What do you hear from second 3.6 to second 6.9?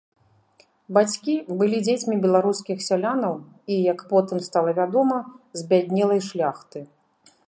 і, як потым стала вядома, збяднелай шляхты.